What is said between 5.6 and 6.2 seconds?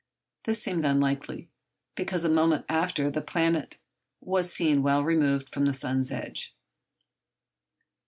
the sun's